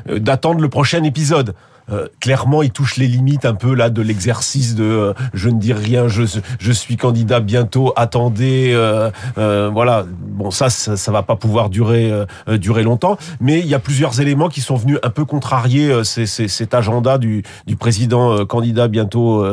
d'attendre 0.07 0.61
le 0.61 0.69
prochain 0.69 1.03
épisode. 1.03 1.55
Euh, 1.91 2.07
clairement, 2.21 2.63
il 2.63 2.71
touche 2.71 2.97
les 2.97 3.07
limites 3.07 3.45
un 3.45 3.55
peu 3.55 3.75
là 3.75 3.91
de 3.91 4.03
l'exercice 4.03 4.75
de 4.75 4.85
euh, 4.85 5.13
je 5.35 5.49
ne 5.49 5.59
dis 5.59 5.73
rien, 5.73 6.09
je, 6.09 6.23
je 6.59 6.73
suis 6.73 6.97
candidat 6.97 7.41
bientôt, 7.41 7.93
attendez, 7.97 8.71
euh, 8.75 9.11
euh, 9.39 9.71
voilà. 9.73 10.05
Bon, 10.21 10.51
ça, 10.51 10.71
ça, 10.71 10.97
ça 10.97 11.13
va 11.13 11.23
pas 11.23 11.37
pouvoir 11.37 11.69
durer 11.71 12.11
euh, 12.11 12.59
durer 12.59 12.83
longtemps, 12.83 13.19
mais 13.41 13.59
il 13.61 13.67
y 13.67 13.75
a 13.75 13.79
plusieurs 13.79 14.21
éléments 14.21 14.49
qui 14.49 14.61
sont 14.61 14.77
venus 14.77 14.99
un 15.03 15.11
peu 15.11 15.25
contrarier 15.25 15.91
euh, 15.91 16.05
ces- 16.05 16.27
ces- 16.27 16.49
cet 16.49 16.75
agenda 16.75 17.19
du, 17.19 17.43
du 17.67 17.77
président 17.77 18.33
euh, 18.33 18.45
candidat 18.45 18.89
bientôt 18.89 19.45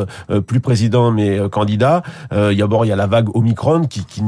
plus 0.48 0.60
président 0.60 1.12
mais 1.12 1.38
euh, 1.40 1.50
candidat. 1.50 2.04
Euh, 2.34 2.52
il 2.54 2.58
y 2.58 2.62
a 2.62 2.66
d'abord 2.68 2.86
il 2.86 2.90
y 2.90 2.92
a 2.92 2.96
la 2.98 3.08
vague 3.08 3.34
Omicron 3.36 3.82
qui, 3.88 4.04
qui 4.06 4.22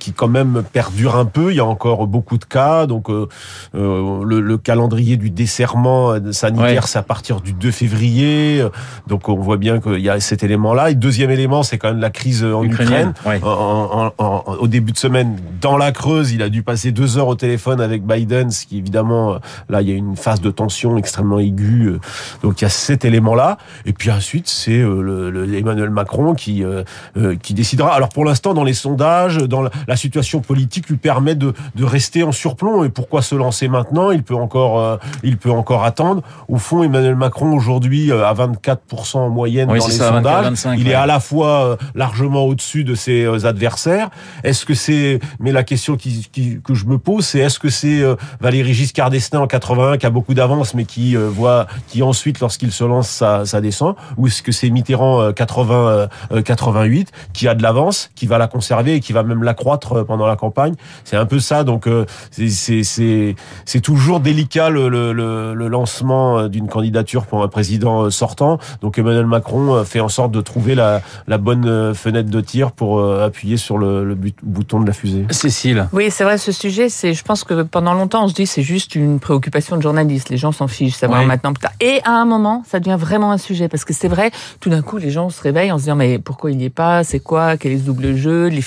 qui 0.00 0.12
quand 0.12 0.26
même 0.28 0.62
perdure 0.72 1.16
un 1.16 1.24
peu. 1.24 1.52
Il 1.52 1.56
y 1.56 1.60
a 1.60 1.64
encore 1.64 2.06
beaucoup 2.08 2.36
de 2.38 2.44
cas, 2.44 2.86
donc 2.86 3.08
euh, 3.10 3.28
euh, 3.76 4.24
le, 4.24 4.40
le 4.40 4.58
calendrier 4.58 5.16
du 5.16 5.30
desserrement 5.30 6.14
sanitaire, 6.32 6.82
Ouais. 6.82 6.88
c'est 6.88 6.98
à 6.98 7.02
partir 7.30 7.40
du 7.40 7.52
2 7.52 7.70
février. 7.70 8.64
Donc 9.06 9.28
on 9.28 9.36
voit 9.36 9.56
bien 9.56 9.80
qu'il 9.80 10.00
y 10.00 10.08
a 10.10 10.18
cet 10.20 10.42
élément-là. 10.42 10.90
Et 10.90 10.94
deuxième 10.94 11.30
élément, 11.30 11.62
c'est 11.62 11.78
quand 11.78 11.88
même 11.88 12.00
la 12.00 12.10
crise 12.10 12.44
en 12.44 12.62
Ukrainienne, 12.64 13.12
Ukraine. 13.20 13.40
ouais. 13.40 13.40
En- 13.44 14.12
en- 14.18 14.24
en- 14.24 14.54
au 14.60 14.66
début 14.66 14.92
de 14.92 14.98
semaine, 14.98 15.36
dans 15.60 15.76
la 15.76 15.92
Creuse, 15.92 16.32
il 16.32 16.42
a 16.42 16.48
dû 16.48 16.62
passer 16.62 16.90
deux 16.92 17.18
heures 17.18 17.28
au 17.28 17.34
téléphone 17.36 17.80
avec 17.80 18.04
Biden, 18.04 18.50
ce 18.50 18.66
qui 18.66 18.78
évidemment, 18.78 19.34
euh, 19.34 19.38
là, 19.68 19.82
il 19.82 19.88
y 19.88 19.92
a 19.92 19.94
une 19.94 20.16
phase 20.16 20.40
de 20.40 20.50
tension 20.50 20.96
extrêmement 20.98 21.38
aiguë. 21.38 21.86
euh, 21.88 22.00
Donc 22.42 22.60
il 22.60 22.64
y 22.64 22.66
a 22.66 22.70
cet 22.70 23.04
élément-là. 23.04 23.58
Et 23.86 23.92
puis 23.92 24.10
ensuite, 24.10 24.48
c'est 24.48 24.78
euh, 24.80 25.00
le, 25.02 25.30
le- 25.30 25.54
Emmanuel 25.60 25.90
Macron 25.90 26.34
qui 26.34 26.64
euh, 26.64 26.82
euh, 27.16 27.36
qui 27.36 27.54
décidera. 27.54 27.94
Alors 27.94 28.08
pour 28.08 28.24
l'instant, 28.24 28.54
dans 28.54 28.64
les 28.64 28.72
sondages, 28.74 29.36
dans 29.38 29.62
la, 29.62 29.70
la 29.86 29.96
situation 29.96 30.40
politique 30.40 30.88
lui 30.88 30.96
permet 30.96 31.34
de, 31.34 31.52
de 31.74 31.84
rester 31.84 32.22
en 32.22 32.32
surplomb. 32.32 32.82
Et 32.84 32.88
pourquoi 32.88 33.22
se 33.22 33.34
lancer 33.34 33.68
maintenant? 33.68 34.10
Il 34.10 34.22
peut 34.22 34.34
encore 34.34 34.80
euh, 34.80 34.96
il 35.22 35.36
peut 35.36 35.50
encore 35.50 35.84
attendre. 35.84 36.22
Au 36.48 36.56
fond, 36.58 36.82
Emmanuel 36.82 37.14
Macron 37.20 37.52
aujourd'hui 37.52 38.10
euh, 38.10 38.26
à 38.26 38.34
24% 38.34 39.16
en 39.18 39.30
moyenne 39.30 39.70
Oui, 39.70 39.78
dans 39.78 39.86
les 39.86 39.92
ça, 39.92 40.08
sondages. 40.08 40.44
24, 40.44 40.44
25, 40.50 40.78
il 40.80 40.86
ouais. 40.86 40.90
est 40.90 40.94
à 40.94 41.06
la 41.06 41.20
fois 41.20 41.64
euh, 41.66 41.76
largement 41.94 42.42
au-dessus 42.44 42.82
de 42.82 42.94
ses 42.96 43.22
euh, 43.24 43.46
adversaires. 43.46 44.10
Est-ce 44.42 44.64
que 44.66 44.74
c'est 44.74 45.20
mais 45.38 45.52
la 45.52 45.62
question 45.62 45.96
qui, 45.96 46.26
qui- 46.32 46.60
que 46.64 46.74
je 46.74 46.86
me 46.86 46.98
pose, 46.98 47.24
c'est 47.26 47.38
est-ce 47.38 47.58
que 47.58 47.68
c'est 47.68 48.02
Valéry 48.40 48.74
Giscard 48.74 49.10
d'Estaing 49.10 49.40
en 49.40 49.46
81 49.46 49.98
qui 49.98 50.06
a 50.06 50.10
beaucoup 50.10 50.34
d'avance, 50.34 50.74
mais 50.74 50.84
qui 50.84 51.14
voit 51.14 51.66
qui 51.88 52.02
ensuite, 52.02 52.40
lorsqu'il 52.40 52.72
se 52.72 52.84
lance, 52.84 53.08
ça, 53.08 53.44
ça 53.44 53.60
descend, 53.60 53.94
ou 54.16 54.26
est-ce 54.26 54.42
que 54.42 54.52
c'est 54.52 54.70
Mitterrand 54.70 55.20
euh, 55.20 55.32
80 55.32 56.08
euh, 56.32 56.42
88 56.42 57.10
qui 57.34 57.46
a 57.48 57.54
de 57.54 57.62
l'avance, 57.62 58.10
qui 58.14 58.26
va 58.26 58.38
la 58.38 58.48
conserver 58.48 58.94
et 58.94 59.00
qui 59.00 59.12
va 59.12 59.22
même 59.22 59.42
l'accroître 59.42 60.04
pendant 60.06 60.26
la 60.26 60.36
campagne? 60.36 60.74
C'est 61.04 61.16
un 61.16 61.26
peu 61.26 61.38
ça. 61.40 61.62
Donc 61.64 61.86
c'est- 62.30 62.48
c'est 62.48 62.82
c'est 62.82 63.36
c'est 63.66 63.80
toujours 63.80 64.20
délicat 64.20 64.70
le, 64.70 64.88
le, 64.88 65.68
lancement 65.68 66.48
d'une 66.48 66.68
candidature 66.68 67.09
pour 67.18 67.42
un 67.42 67.48
président 67.48 68.02
euh, 68.04 68.10
sortant. 68.10 68.58
Donc 68.82 68.98
Emmanuel 68.98 69.26
Macron 69.26 69.74
euh, 69.74 69.84
fait 69.84 70.00
en 70.00 70.08
sorte 70.08 70.32
de 70.32 70.40
trouver 70.40 70.74
la, 70.74 71.02
la 71.26 71.38
bonne 71.38 71.66
euh, 71.66 71.94
fenêtre 71.94 72.30
de 72.30 72.40
tir 72.40 72.72
pour 72.72 73.02
appuyer 73.02 73.56
sur 73.56 73.78
le, 73.78 74.04
le 74.04 74.14
but- 74.14 74.36
bouton 74.42 74.80
de 74.80 74.86
la 74.86 74.92
fusée. 74.92 75.26
Cécile. 75.30 75.88
Oui, 75.92 76.10
c'est 76.10 76.24
vrai, 76.24 76.38
ce 76.38 76.52
sujet, 76.52 76.88
c'est, 76.88 77.14
je 77.14 77.24
pense 77.24 77.44
que 77.44 77.62
pendant 77.62 77.94
longtemps, 77.94 78.24
on 78.24 78.28
se 78.28 78.34
dit 78.34 78.46
c'est 78.46 78.62
juste 78.62 78.94
une 78.94 79.18
préoccupation 79.18 79.76
de 79.76 79.82
journaliste. 79.82 80.28
Les 80.30 80.36
gens 80.36 80.52
s'en 80.52 80.68
fichent, 80.68 80.94
savoir 80.94 81.20
Ouais. 81.20 81.26
maintenant. 81.26 81.52
plus 81.52 81.62
tard. 81.62 81.72
Et 81.80 82.00
à 82.04 82.12
un 82.12 82.24
moment, 82.24 82.62
ça 82.68 82.78
devient 82.80 82.96
vraiment 82.98 83.32
un 83.32 83.38
sujet 83.38 83.68
parce 83.68 83.84
que 83.84 83.92
c'est 83.92 84.08
vrai, 84.08 84.30
tout 84.60 84.70
d'un 84.70 84.82
coup, 84.82 84.96
les 84.98 85.10
gens 85.10 85.30
se 85.30 85.42
réveillent 85.42 85.72
en 85.72 85.78
se 85.78 85.84
disant 85.84 85.96
mais 85.96 86.18
pourquoi 86.18 86.50
il 86.50 86.56
n'y 86.58 86.66
est 86.66 86.70
pas? 86.70 87.02
C'est 87.04 87.20
quoi? 87.20 87.56
Quel 87.56 87.72
est 87.72 87.78
ce 87.78 87.82
double 87.84 88.14
jeu? 88.16 88.46
Les 88.48 88.62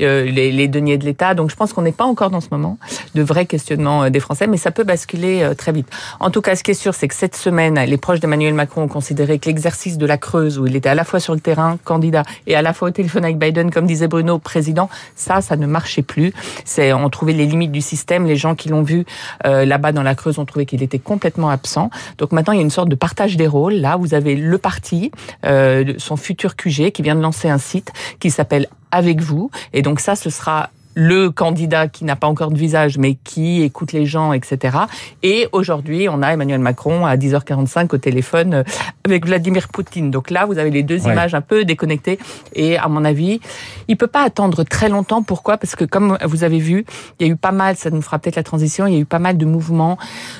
euh, 0.00 0.24
les, 0.24 0.50
les 0.50 0.68
deniers 0.68 0.98
de 0.98 1.04
l'État. 1.04 1.34
Donc 1.34 1.50
je 1.50 1.56
pense 1.56 1.72
qu'on 1.72 1.82
n'est 1.82 1.92
pas 1.92 2.04
encore 2.04 2.30
dans 2.30 2.40
ce 2.40 2.48
moment 2.50 2.78
de 3.14 3.22
vrai 3.22 3.46
questionnement 3.46 4.10
des 4.10 4.20
Français, 4.20 4.46
mais 4.46 4.56
ça 4.56 4.70
peut 4.70 4.84
basculer 4.84 5.50
très 5.56 5.72
vite. 5.72 5.88
En 6.20 6.30
tout 6.30 6.40
cas, 6.40 6.56
ce 6.56 6.62
qui 6.62 6.70
est 6.72 6.74
sûr, 6.74 6.94
c'est 6.94 7.08
que 7.08 7.14
cette 7.14 7.36
semaine, 7.36 7.73
les 7.74 7.96
proches 7.96 8.20
d'Emmanuel 8.20 8.54
Macron 8.54 8.82
ont 8.82 8.88
considéré 8.88 9.38
que 9.38 9.46
l'exercice 9.46 9.98
de 9.98 10.06
la 10.06 10.18
Creuse, 10.18 10.58
où 10.58 10.66
il 10.66 10.76
était 10.76 10.88
à 10.88 10.94
la 10.94 11.04
fois 11.04 11.20
sur 11.20 11.34
le 11.34 11.40
terrain, 11.40 11.78
candidat, 11.84 12.22
et 12.46 12.54
à 12.54 12.62
la 12.62 12.72
fois 12.72 12.88
au 12.88 12.90
téléphone 12.90 13.24
avec 13.24 13.38
Biden, 13.38 13.70
comme 13.70 13.86
disait 13.86 14.08
Bruno, 14.08 14.38
président, 14.38 14.88
ça, 15.16 15.40
ça 15.40 15.56
ne 15.56 15.66
marchait 15.66 16.02
plus. 16.02 16.32
C'est, 16.64 16.92
on 16.92 17.08
trouvait 17.10 17.32
les 17.32 17.46
limites 17.46 17.72
du 17.72 17.80
système. 17.80 18.26
Les 18.26 18.36
gens 18.36 18.54
qui 18.54 18.68
l'ont 18.68 18.82
vu 18.82 19.04
euh, 19.46 19.64
là-bas 19.64 19.92
dans 19.92 20.02
la 20.02 20.14
Creuse 20.14 20.38
ont 20.38 20.44
trouvé 20.44 20.66
qu'il 20.66 20.82
était 20.82 20.98
complètement 20.98 21.50
absent. 21.50 21.90
Donc 22.18 22.32
maintenant, 22.32 22.52
il 22.52 22.56
y 22.56 22.60
a 22.60 22.62
une 22.62 22.70
sorte 22.70 22.88
de 22.88 22.94
partage 22.94 23.36
des 23.36 23.46
rôles. 23.46 23.74
Là, 23.74 23.96
vous 23.96 24.14
avez 24.14 24.36
le 24.36 24.58
parti, 24.58 25.10
euh, 25.44 25.94
son 25.98 26.16
futur 26.16 26.56
QG, 26.56 26.90
qui 26.90 27.02
vient 27.02 27.16
de 27.16 27.22
lancer 27.22 27.48
un 27.48 27.58
site 27.58 27.92
qui 28.20 28.30
s'appelle 28.30 28.68
Avec 28.90 29.20
vous. 29.20 29.50
Et 29.72 29.82
donc 29.82 30.00
ça, 30.00 30.16
ce 30.16 30.30
sera 30.30 30.70
le 30.94 31.30
candidat 31.30 31.88
qui 31.88 32.04
n'a 32.04 32.16
pas 32.16 32.26
encore 32.26 32.50
de 32.50 32.58
visage, 32.58 32.98
mais 32.98 33.14
qui 33.24 33.62
écoute 33.62 33.92
les 33.92 34.06
gens, 34.06 34.32
etc. 34.32 34.78
Et 35.22 35.48
aujourd'hui, 35.52 36.08
on 36.08 36.22
a 36.22 36.28
Emmanuel 36.28 36.60
Macron 36.60 37.04
à 37.06 37.16
10h45 37.16 37.94
au 37.94 37.98
téléphone 37.98 38.54
euh, 38.54 38.62
avec 39.04 39.26
Vladimir 39.26 39.68
Poutine. 39.68 40.10
Donc 40.10 40.30
là, 40.30 40.46
vous 40.46 40.58
avez 40.58 40.70
les 40.70 40.82
deux 40.82 41.04
Ouais. 41.04 41.12
images 41.12 41.34
un 41.34 41.40
peu 41.40 41.64
déconnectées. 41.64 42.18
Et 42.54 42.78
à 42.78 42.88
mon 42.88 43.04
avis, 43.04 43.40
il 43.88 43.96
peut 43.96 44.06
pas 44.06 44.22
attendre 44.22 44.62
très 44.64 44.88
longtemps. 44.88 45.22
Pourquoi? 45.22 45.58
Parce 45.58 45.74
que 45.74 45.84
comme 45.84 46.16
vous 46.24 46.44
avez 46.44 46.58
vu, 46.58 46.84
il 47.18 47.26
y 47.26 47.30
a 47.30 47.32
eu 47.32 47.36
pas 47.36 47.50
mal, 47.52 47.76
ça 47.76 47.90
nous 47.90 48.00
fera 48.02 48.18
peut-être 48.18 48.36
la 48.36 48.42
transition, 48.42 48.86
il 48.86 48.94
y 48.94 48.96
a 48.96 49.00
eu 49.00 49.04
pas 49.04 49.18
mal 49.18 49.36
de 49.36 49.44
mouvements, 49.44 49.98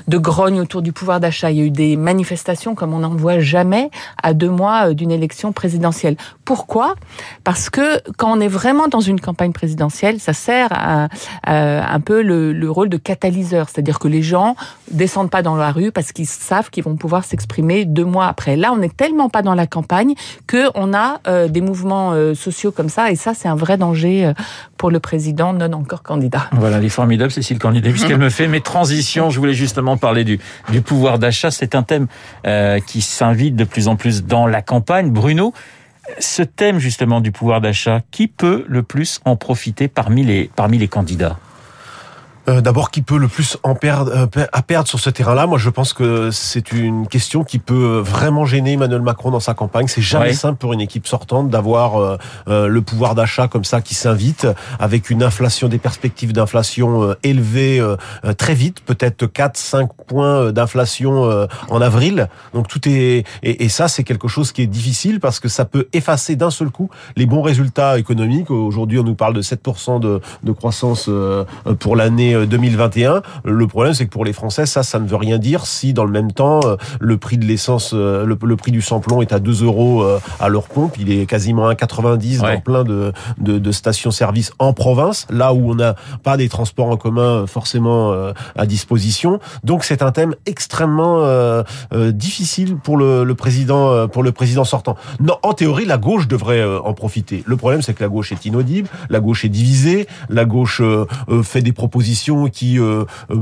de 0.09 0.19
grogne 0.19 0.61
autour 0.61 0.81
du 0.83 0.93
pouvoir 0.93 1.21
d'achat. 1.21 1.51
Il 1.51 1.59
y 1.59 1.61
a 1.61 1.65
eu 1.65 1.71
des 1.71 1.97
manifestations 1.97 2.75
comme 2.75 2.95
on 2.95 3.01
n'en 3.01 3.15
voit 3.15 3.41
jamais 3.41 3.91
à 4.23 4.33
deux 4.35 4.49
mois 4.51 4.91
euh, 4.91 4.95
d'une 4.95 5.11
élection 5.11 5.53
présidentielle. 5.53 6.17
Pourquoi? 6.45 6.95
Parce 7.43 7.69
que 7.71 8.01
quand 8.17 8.31
on 8.37 8.41
est 8.41 8.49
vraiment 8.49 8.89
dans 8.89 9.01
une 9.01 9.21
campagne 9.21 9.53
présidentielle, 9.53 10.21
ça 10.21 10.33
sert 10.45 11.09
un 11.47 12.01
peu 12.01 12.23
le, 12.23 12.53
le, 12.53 12.71
rôle 12.71 12.89
de 12.89 12.97
catalyseur, 12.97 13.69
c'est-à-dire 13.69 13.99
que 13.99 14.09
les 14.09 14.23
gens 14.23 14.57
descendent 14.91 15.31
pas 15.31 15.43
dans 15.43 15.57
la 15.57 15.71
rue 15.73 15.93
parce 15.93 16.13
qu'ils 16.13 16.27
savent 16.27 16.71
qu'ils 16.71 16.85
vont 16.85 16.97
pouvoir 16.97 17.25
s'exprimer 17.25 17.85
deux 17.85 18.05
mois 18.05 18.27
après. 18.27 18.57
Là, 18.57 18.73
on 18.73 18.77
n'est 18.77 18.89
tellement 18.89 19.29
pas 19.29 19.43
dans 19.43 19.55
la 19.55 19.67
campagne 19.67 20.15
que 20.47 20.69
on 20.75 20.95
a 20.95 21.21
euh, 21.27 21.49
des 21.49 21.61
mouvements 21.61 22.13
euh, 22.13 22.35
sociaux 22.35 22.73
comme 22.73 22.89
ça, 22.89 23.11
et 23.11 23.17
ça, 23.17 23.35
c'est 23.35 23.49
un 23.49 23.55
vrai 23.55 23.77
danger 23.77 24.27
euh, 24.27 24.33
pour 24.77 24.91
le 24.91 25.01
président 25.01 25.53
non 25.53 25.73
encore 25.73 26.03
candidat. 26.03 26.49
Voilà, 26.53 26.81
les 26.81 26.89
formidables, 26.89 27.31
Cécile 27.31 27.59
Candidat, 27.59 27.91
puisqu'elle 27.91 28.19
me 28.19 28.31
fait 28.31 28.49
mes 28.49 28.61
transitions. 28.61 29.31
Je 29.31 29.39
voulais 29.39 29.55
justement 29.55 29.97
parler 29.97 30.25
du 30.25 30.39
pouvoir 30.83 31.19
d'achat. 31.19 31.51
C'est 31.51 31.75
un 31.75 31.83
thème 31.83 32.07
qui 32.87 33.01
s'invite 33.01 33.57
de 33.57 33.65
plus 33.65 33.89
en 33.89 33.97
plus 33.97 34.25
dans 34.25 34.47
la 34.47 34.63
campagne. 34.63 35.11
Bruno, 35.11 35.53
ce 36.19 36.43
thème 36.43 36.79
justement 36.79 37.21
du 37.21 37.33
pouvoir 37.33 37.61
d'achat, 37.61 38.01
qui 38.11 38.29
peut 38.29 38.65
le 38.69 38.83
plus 38.83 39.21
en 39.25 39.37
profiter 39.37 39.89
parmi 39.89 40.25
les, 40.25 40.89
candidats? 40.89 41.39
Euh, 42.49 42.61
d'abord, 42.61 42.91
qui 42.91 43.01
peut 43.01 43.17
le 43.17 43.29
plus 43.29 43.57
en 43.63 43.75
perdre, 43.75 44.13
euh, 44.15 44.47
à 44.53 44.63
perdre 44.63 44.87
sur 44.87 45.01
ce 45.01 45.09
terrain-là? 45.09 45.47
Moi, 45.47 45.59
je 45.59 45.71
pense 45.71 45.95
que 45.95 46.31
c'est 46.31 46.73
une 46.73 47.07
question 47.07 47.43
qui 47.43 47.59
peut 47.59 48.03
vraiment 48.05 48.45
gêner 48.45 48.73
Emmanuel 48.73 49.01
Macron 49.01 49.31
dans 49.31 49.41
sa 49.41 49.55
campagne. 49.55 49.87
C'est 49.89 50.03
jamais 50.03 50.35
simple 50.35 50.59
pour 50.59 50.75
une 50.75 50.81
équipe 50.81 51.07
sortante 51.07 51.49
d'avoir 51.49 52.19
euh, 52.49 52.69
le 52.69 52.83
pouvoir 52.83 53.15
d'achat 53.15 53.49
comme 53.49 53.65
ça 53.65 53.81
qui 53.81 53.95
s'invite, 53.95 54.47
avec 54.79 55.11
une 55.11 55.23
inflation, 55.23 55.69
des 55.69 55.79
perspectives 55.79 56.33
d'inflation 56.33 57.15
élevées 57.23 57.83
très 58.37 58.55
vite, 58.55 58.81
peut-être 58.85 59.27
4-5 59.27 59.89
points 60.07 60.53
d'inflation 60.53 61.47
en 61.71 61.81
avril. 61.81 62.29
Donc 62.53 62.69
tout 62.69 62.89
est 62.89 63.25
et, 63.43 63.65
et 63.65 63.69
ça, 63.69 63.89
c'est 63.89 64.05
quelque 64.05 64.29
chose 64.29 64.53
qui 64.53 64.63
est 64.63 64.67
difficile 64.67 65.21
parce 65.21 65.41
que 65.41 65.49
ça 65.49 65.65
peut 65.65 65.89
effacer 65.93 66.37
d'un 66.37 66.51
seul 66.51 66.71
coup 66.71 66.91
les 67.17 67.27
bons 67.27 67.43
résultats 67.43 67.99
économiques. 67.99 68.51
Aujourd'hui, 68.51 68.99
on 68.99 69.05
nous 69.05 69.15
parle 69.15 69.35
de 69.35 69.43
7% 69.43 70.01
de, 70.01 70.21
de 70.43 70.53
croissance 70.53 71.09
pour 71.79 71.97
l'année 71.97 72.34
2021. 72.35 73.23
Le 73.45 73.67
problème, 73.67 73.95
c'est 73.95 74.07
que 74.07 74.11
pour 74.11 74.25
les 74.25 74.33
Français, 74.33 74.67
ça, 74.67 74.83
ça 74.83 74.99
ne 74.99 75.07
veut 75.07 75.17
rien 75.17 75.39
dire 75.39 75.67
si 75.67 75.93
dans 75.93 76.05
le 76.05 76.11
même 76.11 76.33
temps, 76.33 76.61
euh, 76.65 76.77
le 77.01 77.17
prix 77.17 77.39
de 77.39 77.45
l'essence, 77.45 77.93
euh, 77.95 78.25
le, 78.25 78.57
prix 78.57 78.73
du 78.73 78.83
samplon 78.83 79.23
est 79.23 79.33
à 79.33 79.39
2 79.39 79.65
euros 79.65 80.03
euh, 80.03 80.21
à 80.41 80.49
leur 80.49 80.65
pompe. 80.65 80.97
Il 80.99 81.11
est 81.11 81.27
quasiment 81.27 81.69
à 81.69 81.75
1,90 81.75 82.41
dans 82.41 82.61
plein 82.61 82.85
de, 82.85 83.13
de, 83.39 83.59
de 83.59 83.73
stations-service 83.73 84.53
en 84.59 84.73
province, 84.73 85.27
là 85.31 85.53
où 85.53 85.71
on 85.71 85.75
n'a 85.75 85.95
pas 86.23 86.37
des 86.37 86.49
transports 86.49 86.89
en 86.89 86.97
commun 86.97 87.47
forcément 87.47 88.15
à 88.57 88.67
disposition. 88.67 89.41
Donc 89.63 89.85
c'est 89.85 90.03
un 90.03 90.13
thème 90.13 90.35
extrêmement 90.47 91.25
difficile 91.93 92.77
pour 92.77 92.97
le, 92.97 93.25
le, 93.25 93.35
président, 93.35 94.09
pour 94.09 94.23
le 94.23 94.33
président 94.33 94.65
sortant. 94.65 94.97
Non, 95.21 95.37
en 95.43 95.53
théorie, 95.53 95.85
la 95.85 95.99
gauche 95.99 96.29
devrait 96.29 96.65
en 96.65 96.93
profiter. 96.95 97.43
Le 97.47 97.57
problème, 97.57 97.83
c'est 97.83 97.95
que 97.95 98.03
la 98.03 98.09
gauche 98.09 98.33
est 98.33 98.45
inaudible, 98.45 98.89
la 99.11 99.21
gauche 99.21 99.45
est 99.45 99.49
divisée, 99.49 100.07
la 100.29 100.45
gauche 100.45 100.83
fait 101.43 101.63
des 101.63 101.73
propositions 101.73 102.24
qui 102.51 102.79
euh, 102.79 103.05
euh, 103.31 103.37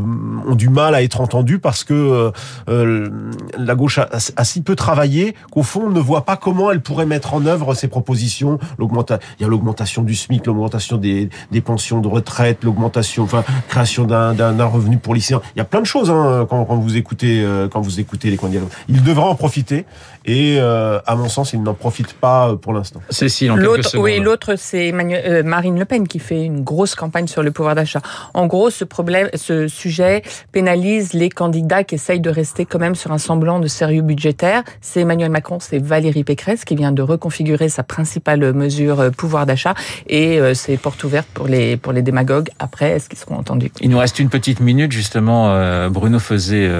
ont 0.46 0.54
du 0.54 0.68
mal 0.68 0.94
à 0.94 1.02
être 1.02 1.20
entendues 1.20 1.58
parce 1.58 1.84
que 1.84 2.32
euh, 2.68 3.08
la 3.56 3.74
gauche 3.74 3.98
a, 3.98 4.44
si 4.44 4.62
peu 4.62 4.74
travaillé 4.74 5.34
qu'au 5.50 5.62
fond 5.62 5.82
on 5.86 5.90
ne 5.90 6.00
voit 6.00 6.24
pas 6.24 6.36
comment 6.36 6.70
elle 6.70 6.80
pourrait 6.80 7.06
mettre 7.06 7.34
en 7.34 7.46
œuvre 7.46 7.74
ses 7.74 7.88
propositions. 7.88 8.58
il 8.78 9.42
y 9.42 9.44
a 9.44 9.48
l'augmentation 9.48 10.02
du 10.02 10.14
SMIC, 10.14 10.46
l'augmentation 10.46 10.96
des, 10.96 11.30
pensions 11.64 12.00
de 12.00 12.08
retraite, 12.08 12.64
l'augmentation, 12.64 13.22
enfin 13.22 13.44
création 13.68 14.04
d'un 14.04 14.64
revenu 14.64 14.98
pour 14.98 15.14
lycéens. 15.14 15.40
Il 15.54 15.58
y 15.58 15.62
a 15.62 15.64
plein 15.64 15.80
de 15.80 15.86
choses 15.86 16.10
hein, 16.10 16.46
quand, 16.48 16.64
vous 16.64 16.96
écoutez 16.96 17.46
quand 17.70 17.80
vous 17.80 18.00
écoutez 18.00 18.30
les 18.30 18.36
candidats. 18.36 18.62
Il 18.88 19.02
devrait 19.02 19.24
en 19.24 19.34
profiter 19.34 19.86
et 20.24 20.58
à 20.58 21.14
mon 21.16 21.28
sens 21.28 21.52
il 21.52 21.62
n'en 21.62 21.74
profite 21.74 22.14
pas 22.14 22.56
pour 22.56 22.72
l'instant. 22.72 23.00
Cécile, 23.10 23.52
en 23.52 23.56
l'autre, 23.56 23.96
oui, 23.98 24.18
l'autre 24.18 24.54
c'est 24.56 24.92
Marine 24.92 25.78
Le 25.78 25.84
Pen 25.84 26.08
qui 26.08 26.18
fait 26.18 26.44
une 26.44 26.62
grosse 26.62 26.94
campagne 26.94 27.26
sur 27.26 27.42
le 27.42 27.50
pouvoir 27.50 27.74
d'achat. 27.74 28.00
En 28.34 28.46
gros, 28.46 28.70
ce 28.72 28.84
problème, 28.84 29.28
ce 29.34 29.68
sujet 29.68 30.22
pénalise 30.50 31.12
les 31.12 31.28
candidats 31.28 31.84
qui 31.84 31.94
essayent 31.94 32.20
de 32.20 32.30
rester 32.30 32.64
quand 32.64 32.78
même 32.78 32.94
sur 32.94 33.12
un 33.12 33.18
semblant 33.18 33.60
de 33.60 33.68
sérieux 33.68 34.02
budgétaire. 34.02 34.64
C'est 34.80 35.00
Emmanuel 35.00 35.30
Macron, 35.30 35.58
c'est 35.60 35.78
Valérie 35.78 36.24
Pécresse 36.24 36.64
qui 36.64 36.74
vient 36.74 36.92
de 36.92 37.02
reconfigurer 37.02 37.68
sa 37.68 37.82
principale 37.82 38.52
mesure 38.52 39.00
euh, 39.00 39.10
pouvoir 39.10 39.46
d'achat 39.46 39.74
et 40.08 40.38
euh, 40.38 40.54
c'est 40.54 40.76
porte 40.76 41.02
ouverte 41.04 41.28
pour 41.32 41.46
les 41.46 41.76
pour 41.76 41.92
les 41.92 42.02
démagogues. 42.02 42.50
Après, 42.58 42.90
est-ce 42.90 43.08
qu'ils 43.08 43.18
seront 43.18 43.36
entendus? 43.36 43.70
Il 43.80 43.90
nous 43.90 43.98
reste 43.98 44.18
une 44.18 44.28
petite 44.28 44.60
minute 44.60 44.92
justement. 44.92 45.52
Euh, 45.52 45.88
Bruno 45.88 46.18
faisait 46.18 46.70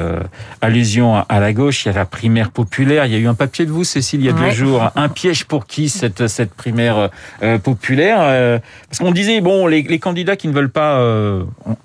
allusion 0.60 1.24
à 1.28 1.40
la 1.40 1.52
gauche. 1.52 1.84
Il 1.84 1.88
y 1.88 1.92
a 1.92 1.94
la 1.94 2.04
primaire 2.04 2.50
populaire. 2.50 3.06
Il 3.06 3.12
y 3.12 3.14
a 3.14 3.18
eu 3.18 3.26
un 3.26 3.34
papier 3.34 3.66
de 3.66 3.70
vous, 3.70 3.84
Cécile, 3.84 4.20
il 4.20 4.26
y 4.26 4.28
a 4.28 4.32
deux 4.32 4.50
jours. 4.50 4.90
Un 4.96 5.08
piège 5.08 5.44
pour 5.44 5.66
qui 5.66 5.88
cette 5.88 6.26
cette 6.28 6.54
primaire 6.54 7.10
populaire 7.62 8.60
Parce 8.88 8.98
qu'on 8.98 9.12
disait 9.12 9.40
bon, 9.40 9.66
les, 9.66 9.82
les, 9.82 9.98
candidats 9.98 10.36
qui 10.36 10.48
ne 10.48 10.52
veulent 10.52 10.70
pas 10.70 10.98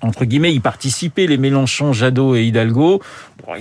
entre 0.00 0.24
guillemets, 0.24 0.54
y 0.54 0.60
participer, 0.60 1.26
les 1.26 1.38
Mélenchon, 1.38 1.92
Jadot 1.92 2.36
et 2.36 2.44
Hidalgo. 2.44 3.02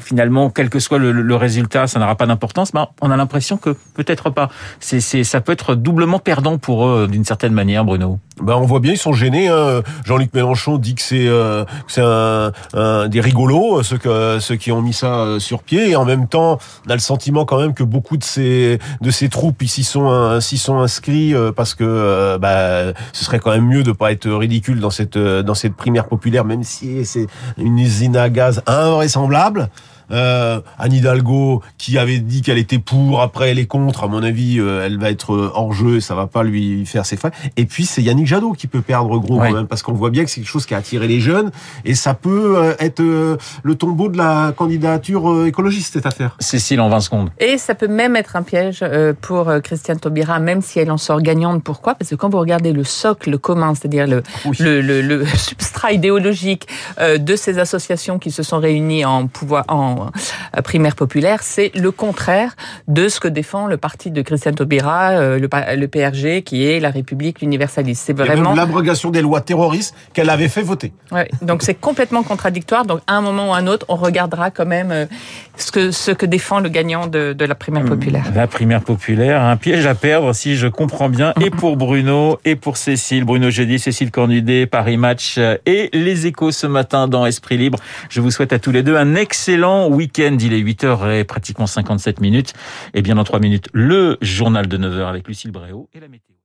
finalement, 0.01 0.49
quel 0.49 0.69
que 0.69 0.79
soit 0.79 0.97
le, 0.99 1.35
résultat, 1.35 1.87
ça 1.87 1.99
n'aura 1.99 2.15
pas 2.15 2.25
d'importance. 2.25 2.73
Mais 2.73 2.81
on 3.01 3.11
a 3.11 3.17
l'impression 3.17 3.57
que 3.57 3.75
peut-être 3.93 4.29
pas. 4.29 4.49
C'est, 4.79 4.99
ça 5.01 5.41
peut 5.41 5.51
être 5.51 5.75
doublement 5.75 6.19
perdant 6.19 6.57
pour 6.57 6.87
eux, 6.87 7.07
d'une 7.07 7.25
certaine 7.25 7.53
manière, 7.53 7.85
Bruno. 7.85 8.19
Ben, 8.41 8.55
on 8.55 8.65
voit 8.65 8.79
bien, 8.79 8.93
ils 8.93 8.97
sont 8.97 9.13
gênés. 9.13 9.47
Hein. 9.47 9.81
Jean-Luc 10.05 10.33
Mélenchon 10.33 10.77
dit 10.77 10.95
que 10.95 11.01
c'est 11.01 11.27
euh, 11.27 11.65
c'est 11.87 12.01
un, 12.03 13.07
des 13.07 13.21
rigolos, 13.21 13.83
ceux, 13.83 13.97
que, 13.97 14.39
ceux 14.39 14.55
qui 14.55 14.71
ont 14.71 14.81
mis 14.81 14.93
ça 14.93 15.19
euh, 15.19 15.39
sur 15.39 15.63
pied. 15.63 15.89
Et 15.89 15.95
en 15.95 16.05
même 16.05 16.27
temps, 16.27 16.59
on 16.85 16.89
a 16.89 16.93
le 16.93 16.99
sentiment 16.99 17.45
quand 17.45 17.59
même 17.59 17.73
que 17.73 17.83
beaucoup 17.83 18.17
de 18.17 18.23
ces, 18.23 18.79
de 19.01 19.11
ces 19.11 19.29
troupes 19.29 19.61
ici 19.63 19.83
sont, 19.83 20.39
s'y 20.39 20.57
sont 20.57 20.79
inscrits 20.79 21.33
euh, 21.33 21.51
parce 21.51 21.73
que 21.73 22.37
bah, 22.37 22.93
ce 23.13 23.25
serait 23.25 23.39
quand 23.39 23.51
même 23.51 23.65
mieux 23.65 23.83
de 23.83 23.91
pas 23.91 24.11
être 24.11 24.29
ridicule 24.29 24.79
dans 24.79 24.91
cette, 24.91 25.17
dans 25.17 25.55
cette 25.55 25.75
primaire 25.75 26.05
populaire, 26.05 26.45
même 26.45 26.63
si 26.63 27.05
c'est 27.05 27.27
une 27.57 27.79
usine 27.79 28.15
à 28.17 28.29
gaz 28.29 28.61
invraisemblable 28.67 29.69
euh, 30.11 30.61
Anne 30.77 30.93
Hidalgo 30.93 31.61
qui 31.77 31.97
avait 31.97 32.19
dit 32.19 32.41
qu'elle 32.41 32.57
était 32.57 32.79
pour, 32.79 33.21
après 33.21 33.51
elle 33.51 33.59
est 33.59 33.65
contre. 33.65 34.03
À 34.03 34.07
mon 34.07 34.23
avis, 34.23 34.59
euh, 34.59 34.85
elle 34.85 34.97
va 34.97 35.09
être 35.09 35.33
euh, 35.33 35.51
hors 35.53 35.73
jeu, 35.73 35.99
ça 35.99 36.15
va 36.15 36.27
pas 36.27 36.43
lui 36.43 36.85
faire 36.85 37.05
ses 37.05 37.17
frais. 37.17 37.31
Et 37.55 37.65
puis 37.65 37.85
c'est 37.85 38.01
Yannick 38.01 38.27
Jadot 38.27 38.53
qui 38.53 38.67
peut 38.67 38.81
perdre 38.81 39.17
gros 39.19 39.37
quand 39.37 39.51
même, 39.51 39.67
parce 39.67 39.81
qu'on 39.81 39.93
voit 39.93 40.09
bien 40.09 40.23
que 40.23 40.29
c'est 40.29 40.41
quelque 40.41 40.49
chose 40.49 40.65
qui 40.65 40.73
a 40.73 40.77
attiré 40.77 41.07
les 41.07 41.19
jeunes 41.19 41.51
et 41.85 41.95
ça 41.95 42.13
peut 42.13 42.57
euh, 42.57 42.73
être 42.79 43.01
le 43.01 43.75
tombeau 43.75 44.09
de 44.09 44.17
la 44.17 44.53
candidature 44.55 45.45
écologiste 45.45 45.93
cette 45.93 46.05
affaire. 46.05 46.35
Cécile 46.39 46.81
en 46.81 46.89
20 46.89 46.99
secondes. 47.01 47.29
Et 47.39 47.57
ça 47.57 47.75
peut 47.75 47.87
même 47.87 48.15
être 48.15 48.35
un 48.35 48.43
piège 48.43 48.83
pour 49.21 49.51
Christiane 49.63 49.99
Taubira, 49.99 50.39
même 50.39 50.61
si 50.61 50.79
elle 50.79 50.91
en 50.91 50.97
sort 50.97 51.21
gagnante. 51.21 51.63
Pourquoi? 51.63 51.95
Parce 51.95 52.09
que 52.09 52.15
quand 52.15 52.29
vous 52.29 52.39
regardez 52.39 52.73
le 52.73 52.83
socle 52.83 53.37
commun, 53.37 53.73
c'est-à-dire 53.75 54.07
le, 54.07 54.23
le, 54.59 54.81
le, 54.81 55.01
le, 55.01 55.25
substrat 55.35 55.91
idéologique 55.91 56.67
de 56.99 57.35
ces 57.35 57.59
associations 57.59 58.19
qui 58.19 58.31
se 58.31 58.43
sont 58.43 58.59
réunies 58.59 59.05
en 59.05 59.27
pouvoir 59.27 59.65
en 59.67 59.96
euh, 60.05 60.61
primaire 60.61 60.95
populaire, 60.95 61.39
c'est 61.43 61.71
le 61.75 61.91
contraire 61.91 62.55
de 62.87 63.07
ce 63.07 63.19
que 63.19 63.27
défend 63.27 63.67
le 63.67 63.77
parti 63.77 64.11
de 64.11 64.21
Christiane 64.21 64.55
Taubira, 64.55 65.11
euh, 65.11 65.39
le, 65.39 65.87
PRG, 65.87 66.43
qui 66.43 66.65
est 66.65 66.79
la 66.79 66.89
République 66.89 67.41
universaliste. 67.41 68.03
C'est 68.05 68.17
vraiment 68.17 68.53
l'abrogation 68.53 69.09
des 69.09 69.21
lois 69.21 69.41
terroristes 69.41 69.95
qu'elle 70.13 70.29
avait 70.29 70.47
fait 70.47 70.61
voter. 70.61 70.93
Ouais, 71.11 71.29
donc 71.41 71.63
c'est 71.63 71.75
complètement 71.75 72.23
contradictoire. 72.23 72.85
Donc 72.85 73.01
à 73.07 73.13
un 73.13 73.21
moment 73.21 73.49
ou 73.49 73.53
à 73.53 73.57
un 73.57 73.67
autre, 73.67 73.85
on 73.89 73.95
regardera 73.95 74.51
quand 74.51 74.65
même 74.65 74.91
euh, 74.91 75.05
ce 75.55 75.71
que 75.71 75.91
ce 75.91 76.11
que 76.11 76.25
défend 76.25 76.59
le 76.59 76.69
gagnant 76.69 77.07
de, 77.07 77.33
de 77.33 77.45
la 77.45 77.55
primaire 77.55 77.83
hmm. 77.83 77.89
populaire. 77.89 78.23
La 78.35 78.47
primaire 78.47 78.81
populaire, 78.81 79.41
un 79.41 79.57
piège 79.57 79.85
à 79.85 79.95
perdre, 79.95 80.33
si 80.33 80.55
je 80.55 80.67
comprends 80.67 81.09
bien, 81.09 81.33
et 81.41 81.49
pour 81.49 81.77
Bruno 81.77 82.39
et 82.45 82.55
pour 82.55 82.77
Cécile. 82.77 83.25
Bruno 83.25 83.49
jeudi, 83.49 83.79
Cécile 83.79 84.11
Cornudet, 84.11 84.65
Paris 84.65 84.97
Match 84.97 85.39
et 85.65 85.89
les 85.93 86.27
Échos 86.27 86.51
ce 86.51 86.67
matin 86.67 87.07
dans 87.07 87.25
Esprit 87.25 87.57
Libre. 87.57 87.79
Je 88.09 88.21
vous 88.21 88.31
souhaite 88.31 88.53
à 88.53 88.59
tous 88.59 88.71
les 88.71 88.83
deux 88.83 88.95
un 88.95 89.15
excellent 89.15 89.86
week-end. 89.89 90.37
Il 90.39 90.53
est 90.53 90.61
8h 90.61 91.11
et 91.19 91.23
pratiquement 91.23 91.67
57 91.67 92.21
minutes. 92.21 92.53
Et 92.93 93.01
bien 93.01 93.15
dans 93.15 93.23
3 93.23 93.39
minutes, 93.39 93.69
le 93.73 94.17
journal 94.21 94.67
de 94.67 94.77
9h 94.77 95.07
avec 95.07 95.27
Lucille 95.27 95.51
Bréau 95.51 95.89
et 95.93 95.99
la 95.99 96.07
météo. 96.07 96.36